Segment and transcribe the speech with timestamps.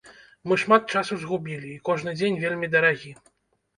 [0.51, 3.13] Мы шмат часу згубілі, і кожны дзень вельмі дарагі.